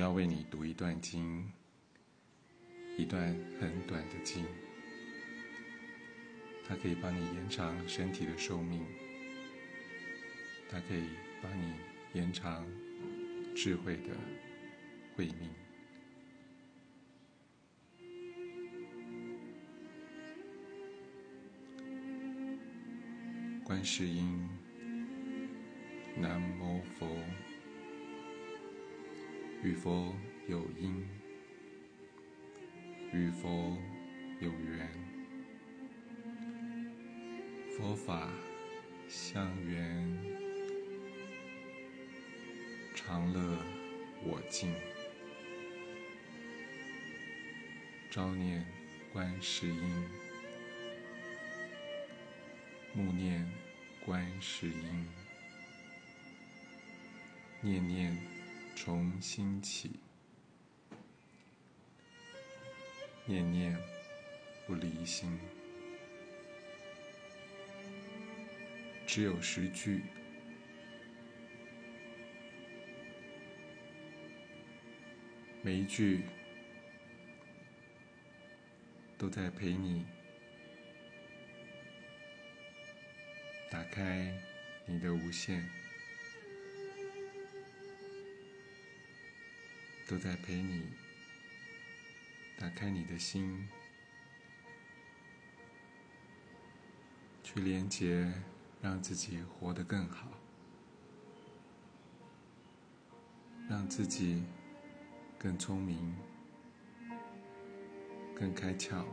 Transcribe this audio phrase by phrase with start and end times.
[0.00, 1.46] 我要为你读一段经，
[2.96, 3.22] 一段
[3.60, 4.46] 很短的经，
[6.66, 8.82] 它可以帮你延长身体的寿命，
[10.70, 11.04] 它可以
[11.42, 11.74] 帮你
[12.14, 12.66] 延长
[13.54, 14.16] 智慧的
[15.14, 15.50] 慧命。
[23.62, 24.48] 观世音，
[26.16, 27.06] 南无佛。
[29.62, 30.14] 与佛
[30.48, 31.06] 有因，
[33.12, 33.76] 与佛
[34.40, 34.88] 有缘，
[37.76, 38.30] 佛法
[39.06, 40.18] 相缘，
[42.94, 43.58] 常乐
[44.24, 44.74] 我净。
[48.10, 48.64] 朝念
[49.12, 50.08] 观世音，
[52.94, 53.46] 暮念
[54.06, 55.06] 观世音，
[57.60, 58.39] 念念。
[58.74, 59.90] 重新起，
[63.26, 63.76] 念念
[64.66, 65.38] 不离心，
[69.06, 70.02] 只有十句，
[75.62, 76.22] 每一句
[79.18, 80.06] 都在陪你
[83.70, 84.34] 打开
[84.86, 85.79] 你的无限。
[90.10, 90.82] 都在陪你
[92.58, 93.68] 打开你的心，
[97.44, 98.28] 去连接，
[98.82, 100.26] 让自己活得更好，
[103.68, 104.42] 让自己
[105.38, 106.12] 更聪明、
[108.34, 109.04] 更开窍、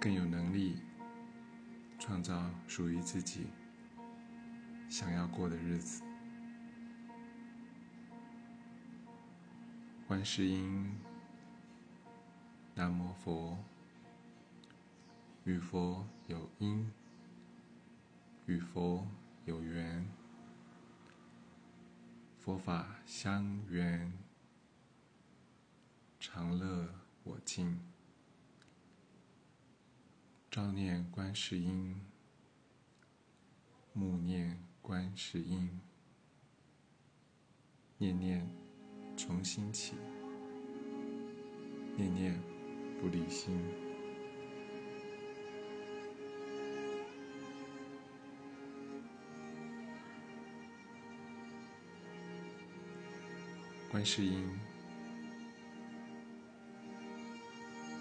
[0.00, 0.78] 更有能力
[2.00, 3.46] 创造属于自己
[4.90, 6.02] 想要过的日子。
[10.14, 10.94] 观世音，
[12.76, 13.58] 南无佛，
[15.42, 16.88] 与佛有因，
[18.46, 19.04] 与佛
[19.44, 20.08] 有缘，
[22.38, 24.12] 佛法相缘，
[26.20, 26.94] 常乐
[27.24, 27.80] 我净。
[30.48, 32.00] 朝念观世音，
[33.92, 35.80] 暮念观世音，
[37.98, 38.63] 念念。
[39.16, 39.94] 重新起，
[41.96, 42.38] 念念
[43.00, 43.58] 不离心。
[53.90, 54.44] 观世音，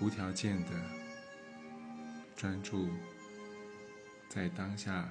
[0.01, 0.71] 无条件的
[2.35, 2.89] 专注
[4.27, 5.07] 在当下，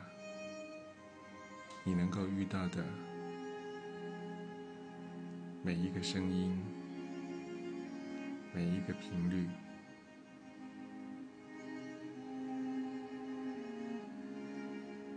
[1.85, 2.85] 你能够遇到的。
[5.65, 6.59] 每一个声音，
[8.53, 9.47] 每一个频率，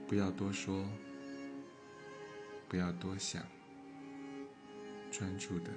[0.07, 0.87] 不要多说，
[2.69, 3.43] 不要多想，
[5.11, 5.71] 专注的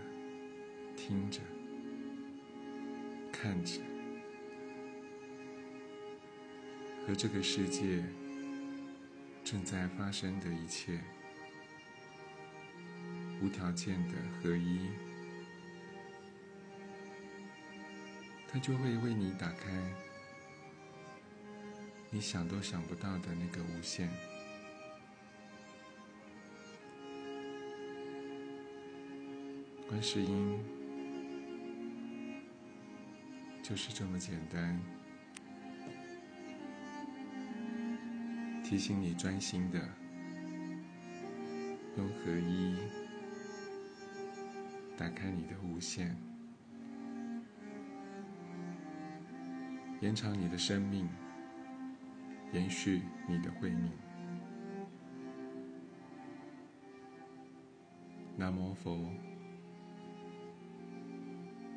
[0.94, 1.40] 听着，
[3.32, 3.80] 看着，
[7.06, 8.04] 和这个世界
[9.42, 11.00] 正在发生的一切。
[13.40, 14.88] 无条件的合一，
[18.48, 19.70] 它就会为你打开
[22.10, 24.08] 你想都想不到的那个无限。
[29.86, 30.58] 观世音
[33.62, 34.80] 就是这么简单，
[38.64, 39.78] 提醒你专心的
[41.96, 43.07] 用合一。
[44.98, 46.16] 打开你的无限，
[50.00, 51.08] 延长你的生命，
[52.52, 53.92] 延续你的慧命。
[58.36, 59.08] 南无佛，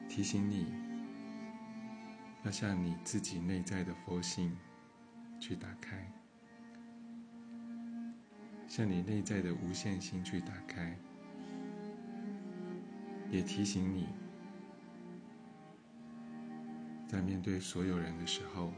[0.10, 0.74] 提醒你
[2.44, 4.57] 要向你自己内在的佛性
[5.40, 6.12] 去打开，
[8.68, 10.98] 向你内在的无限心去打开。
[13.31, 14.07] 也提醒你，
[17.07, 18.74] 在面对所有人的时候，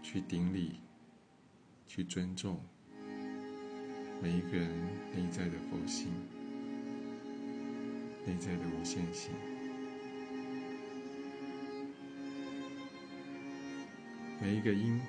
[0.00, 0.78] 去顶礼，
[1.88, 2.60] 去尊重
[4.22, 4.70] 每一个人
[5.12, 6.08] 内在的佛性、
[8.24, 9.32] 内在的无限性。
[14.40, 15.00] 每一个音，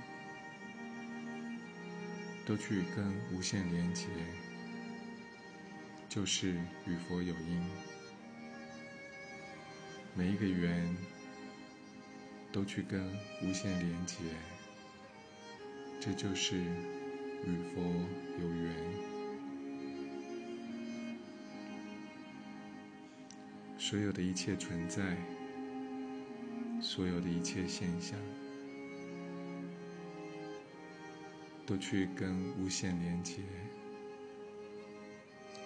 [2.47, 4.07] 都去跟无限连接，
[6.17, 6.55] 就是
[6.87, 7.61] 与佛有因。
[10.15, 10.97] 每一个缘
[12.51, 13.05] 都去跟
[13.43, 14.15] 无限连接，
[15.99, 17.83] 这就是与佛
[18.41, 18.73] 有缘。
[23.77, 25.15] 所有的一切存在，
[26.81, 28.17] 所有的一切现象。
[31.67, 33.43] 都去跟无限连接，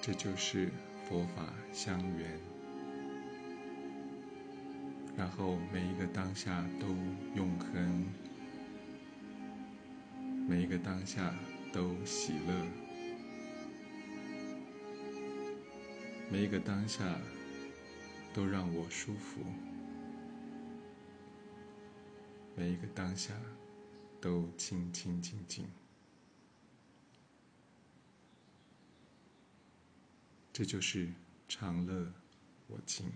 [0.01, 0.71] 这就是
[1.07, 2.39] 佛法相缘。
[5.15, 6.87] 然后每一个当下都
[7.35, 8.07] 永恒，
[10.49, 11.35] 每一个当下
[11.71, 12.53] 都喜乐，
[16.31, 17.03] 每一个当下
[18.33, 19.41] 都让我舒服，
[22.55, 23.35] 每一个当下
[24.19, 25.67] 都清清净净。
[30.53, 31.09] 这就是
[31.47, 32.11] 常乐
[32.67, 33.09] 我净，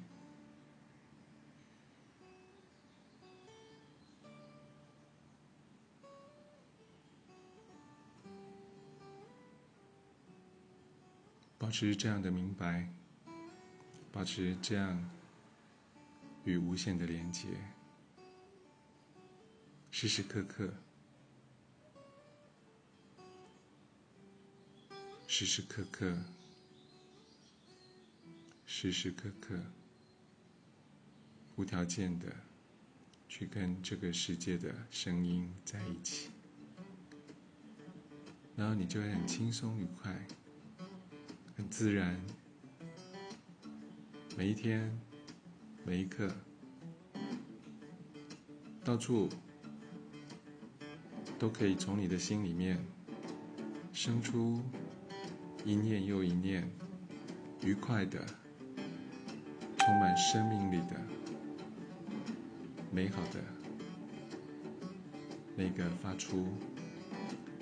[11.57, 12.89] 保持这样的明白，
[14.11, 15.07] 保持这样
[16.45, 17.49] 与无限的连接，
[19.91, 20.73] 时时刻刻，
[25.27, 26.17] 时时刻刻。
[28.77, 29.55] 时时刻刻，
[31.55, 32.25] 无条件的
[33.29, 36.29] 去跟这个世界的声音在一起，
[38.53, 40.13] 然后你就会很轻松愉快，
[41.55, 42.19] 很自然。
[44.35, 44.91] 每一天，
[45.85, 46.29] 每一刻，
[48.83, 49.29] 到处
[51.39, 52.85] 都可以从你的心里面
[53.93, 54.61] 生出
[55.63, 56.69] 一念又一念，
[57.63, 58.21] 愉快的。
[59.85, 60.99] 充满生命力的、
[62.91, 63.39] 美好的
[65.55, 66.47] 那个发出，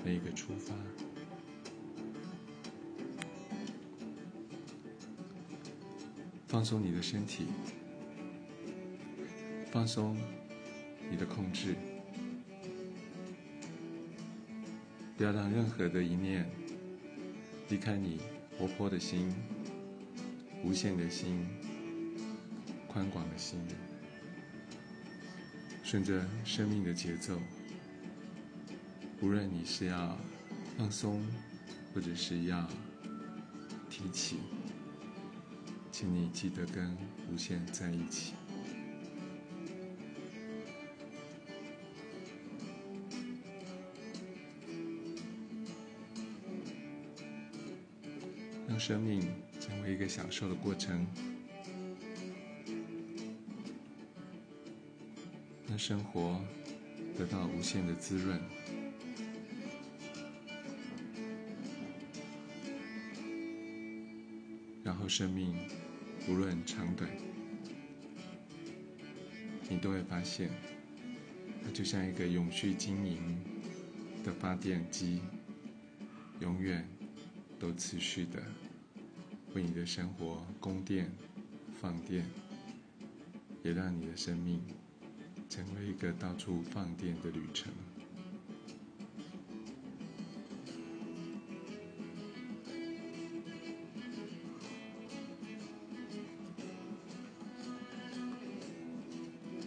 [0.06, 0.74] 那个出发，
[6.48, 7.48] 放松你的身体，
[9.70, 10.18] 放松
[11.12, 11.76] 你的控制，
[15.18, 16.50] 不要让任何的一念
[17.68, 18.22] 离开你
[18.58, 19.30] 活泼的心、
[20.64, 21.46] 无限的心。
[22.94, 23.60] 宽广的心，
[25.84, 27.40] 顺着生命的节奏。
[29.20, 30.16] 无论你是要
[30.78, 31.26] 放松，
[31.92, 32.70] 或者是要
[33.90, 34.38] 提起，
[35.92, 36.96] 请你记得跟
[37.32, 38.34] 无限在一起，
[48.68, 49.20] 让生命
[49.60, 51.08] 成为一个享受的过程。
[55.74, 56.40] 让生活
[57.18, 58.40] 得到无限的滋润，
[64.84, 65.68] 然后生命
[66.30, 67.10] 无论长短，
[69.68, 70.52] 你都会发现，
[71.66, 73.44] 它就像一个永续经营
[74.24, 75.22] 的发电机，
[76.40, 76.88] 永远
[77.60, 78.44] 都持续的
[79.56, 81.12] 为你的生活供电、
[81.82, 82.24] 放电，
[83.64, 84.62] 也让你的生命。
[85.54, 87.72] 成为一个到处放电的旅程，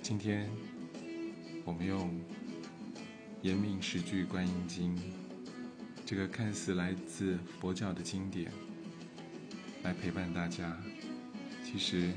[0.02, 0.50] 今天
[1.64, 2.10] 我们用
[3.42, 4.96] 《延命十句观音经》
[6.04, 8.50] 这个看似来自佛教的经典
[9.84, 10.76] 来陪伴大家，
[11.64, 12.12] 其实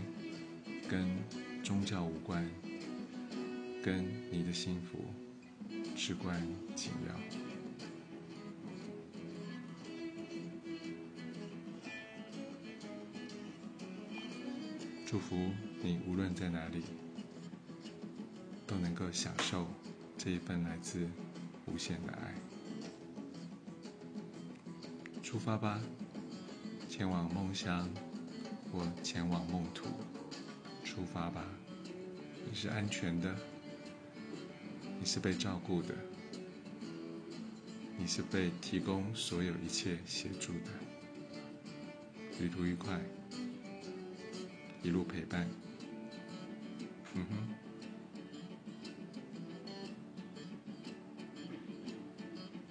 [0.90, 1.08] 跟
[1.62, 2.44] 宗教无关。
[3.84, 5.00] 跟你的幸福
[5.96, 6.42] 至关
[6.76, 7.16] 紧要。
[15.06, 15.36] 祝福
[15.82, 16.84] 你无论在哪里，
[18.68, 19.68] 都能够享受
[20.18, 21.08] 这一份来自
[21.66, 22.36] 无限的爱。
[25.24, 25.82] 出发吧，
[26.88, 27.90] 前往梦乡
[28.72, 29.88] 或前往梦土。
[30.84, 31.44] 出发吧，
[32.48, 33.36] 你是安全的。
[35.10, 35.96] 你是被照顾的，
[37.98, 40.70] 你是被提供所有一切协助的。
[42.40, 43.02] 旅途愉快，
[44.84, 45.50] 一路陪伴。
[47.16, 47.69] 嗯哼。